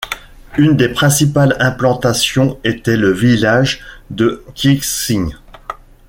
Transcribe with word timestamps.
Une 0.57 0.77
des 0.77 0.89
principales 0.89 1.55
implantations 1.59 2.59
était 2.63 2.97
le 2.97 3.11
village 3.11 3.83
de 4.09 4.43
Kiix?in. 4.55 5.29